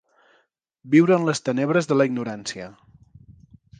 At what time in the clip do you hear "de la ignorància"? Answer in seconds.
1.91-2.71